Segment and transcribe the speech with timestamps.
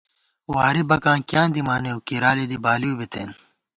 [0.53, 3.29] واری بکاں کیاں دِمانېؤ، کِرالی دی بالیؤ بتېن